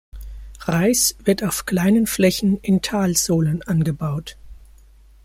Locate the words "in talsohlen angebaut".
2.61-4.35